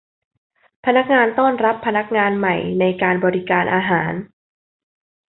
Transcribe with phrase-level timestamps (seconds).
[0.85, 4.13] พนักงานต้อนรับพนักงานใหม่ในการบริการอาหาร